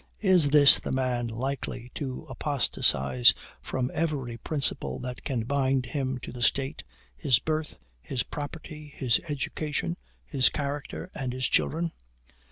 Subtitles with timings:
[0.23, 6.31] Is this the man likely to apostatize from every principle that can bind him to
[6.31, 6.83] the State
[7.15, 11.91] his birth, his property, his education, his character, and his children?